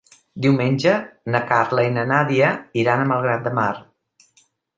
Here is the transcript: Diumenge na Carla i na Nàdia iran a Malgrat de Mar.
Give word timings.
Diumenge 0.43 0.93
na 1.35 1.41
Carla 1.51 1.83
i 1.89 1.91
na 1.99 2.07
Nàdia 2.13 2.49
iran 2.85 3.05
a 3.05 3.07
Malgrat 3.13 3.45
de 3.51 3.53
Mar. 3.61 3.71